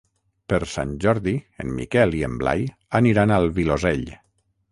Per 0.51 0.59
Sant 0.75 0.93
Jordi 1.03 1.33
en 1.65 1.75
Miquel 1.81 2.17
i 2.21 2.23
en 2.29 2.39
Blai 2.41 2.65
aniran 3.01 3.35
al 3.39 3.49
Vilosell. 3.59 4.05